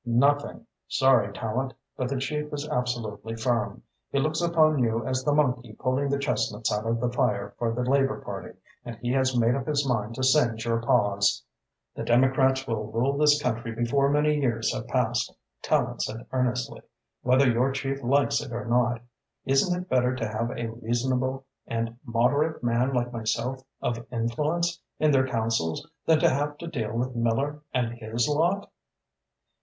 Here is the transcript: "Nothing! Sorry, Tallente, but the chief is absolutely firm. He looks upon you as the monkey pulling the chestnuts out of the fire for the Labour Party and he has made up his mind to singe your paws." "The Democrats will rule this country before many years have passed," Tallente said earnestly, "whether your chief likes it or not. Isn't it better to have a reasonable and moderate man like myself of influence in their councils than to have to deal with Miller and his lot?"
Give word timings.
"Nothing! 0.03 0.65
Sorry, 0.87 1.31
Tallente, 1.31 1.75
but 1.95 2.09
the 2.09 2.17
chief 2.17 2.51
is 2.53 2.67
absolutely 2.67 3.35
firm. 3.35 3.83
He 4.09 4.17
looks 4.17 4.41
upon 4.41 4.79
you 4.79 5.05
as 5.05 5.23
the 5.23 5.31
monkey 5.31 5.73
pulling 5.73 6.09
the 6.09 6.17
chestnuts 6.17 6.73
out 6.73 6.87
of 6.87 6.99
the 6.99 7.11
fire 7.11 7.53
for 7.59 7.71
the 7.71 7.83
Labour 7.83 8.19
Party 8.19 8.57
and 8.83 8.95
he 8.95 9.11
has 9.11 9.37
made 9.37 9.53
up 9.53 9.67
his 9.67 9.87
mind 9.87 10.15
to 10.15 10.23
singe 10.23 10.65
your 10.65 10.81
paws." 10.81 11.43
"The 11.93 12.01
Democrats 12.03 12.65
will 12.65 12.91
rule 12.91 13.15
this 13.15 13.39
country 13.39 13.75
before 13.75 14.09
many 14.09 14.39
years 14.39 14.73
have 14.73 14.87
passed," 14.87 15.35
Tallente 15.61 16.01
said 16.01 16.25
earnestly, 16.31 16.81
"whether 17.21 17.47
your 17.47 17.71
chief 17.71 18.01
likes 18.01 18.41
it 18.41 18.51
or 18.51 18.65
not. 18.65 19.03
Isn't 19.45 19.83
it 19.83 19.87
better 19.87 20.15
to 20.15 20.27
have 20.27 20.49
a 20.49 20.65
reasonable 20.71 21.45
and 21.67 21.95
moderate 22.03 22.63
man 22.63 22.91
like 22.91 23.13
myself 23.13 23.63
of 23.83 24.03
influence 24.11 24.81
in 24.97 25.11
their 25.11 25.27
councils 25.27 25.87
than 26.07 26.17
to 26.21 26.29
have 26.29 26.57
to 26.57 26.65
deal 26.65 26.91
with 26.93 27.15
Miller 27.15 27.61
and 27.71 27.93
his 27.99 28.27
lot?" 28.27 28.67